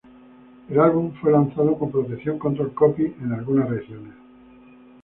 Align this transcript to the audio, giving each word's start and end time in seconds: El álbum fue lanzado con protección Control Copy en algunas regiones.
El 0.67 0.79
álbum 0.79 1.13
fue 1.21 1.31
lanzado 1.31 1.77
con 1.77 1.91
protección 1.91 2.39
Control 2.39 2.73
Copy 2.73 3.03
en 3.21 3.33
algunas 3.33 3.69
regiones. 3.69 4.13